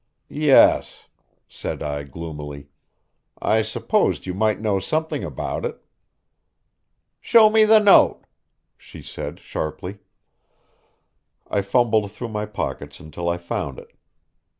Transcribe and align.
"Yes," 0.29 1.05
said 1.47 1.83
I 1.83 2.01
gloomily; 2.01 2.69
"I 3.39 3.61
supposed 3.61 4.25
you 4.25 4.33
might 4.33 4.59
know 4.59 4.79
something 4.79 5.23
about 5.23 5.63
it." 5.63 5.77
"Show 7.19 7.51
me 7.51 7.65
the 7.65 7.77
note," 7.77 8.25
she 8.79 9.03
said 9.03 9.39
sharply. 9.39 9.99
I 11.47 11.61
fumbled 11.61 12.11
through 12.11 12.29
my 12.29 12.47
pockets 12.47 12.99
until 12.99 13.29
I 13.29 13.37
found 13.37 13.77
it. 13.77 13.93